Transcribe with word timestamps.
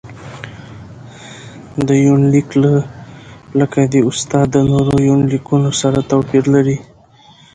دا 1.87 1.95
يونليک 2.05 2.47
لکه 3.59 3.81
د 3.93 3.95
استاد 4.09 4.47
د 4.53 4.57
نورو 4.71 4.93
يونليکونو 5.09 5.69
سره 5.81 5.99
تواپېر 6.09 6.43
لري. 6.55 6.77